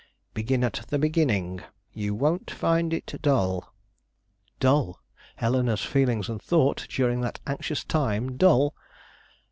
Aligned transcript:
Begin 0.33 0.63
at 0.63 0.81
the 0.89 0.97
beginning; 0.97 1.61
you 1.93 2.15
won't 2.15 2.49
find 2.49 2.91
it 2.91 3.19
dull." 3.21 3.71
Dull! 4.59 4.99
Eleanore's 5.37 5.85
feelings 5.85 6.27
and 6.27 6.41
thoughts 6.41 6.87
during 6.87 7.21
that 7.21 7.39
anxious 7.45 7.83
time, 7.83 8.35
dull! 8.35 8.73